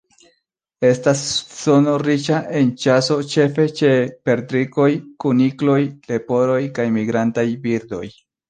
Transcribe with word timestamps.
Estas 0.87 1.19
zono 1.57 1.93
riĉa 2.03 2.39
en 2.61 2.71
ĉaso 2.85 3.19
ĉefe 3.35 3.67
ĉe 3.81 3.93
perdrikoj, 4.29 4.89
kunikloj, 5.25 5.79
leporoj 6.15 6.61
kaj 6.81 6.89
migrantaj 7.01 7.49
birdoj. 7.69 8.07